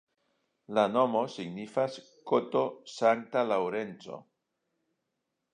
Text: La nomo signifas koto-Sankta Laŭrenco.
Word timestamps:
La 0.77 0.85
nomo 0.93 1.21
signifas 1.33 1.99
koto-Sankta 2.31 3.47
Laŭrenco. 3.53 4.19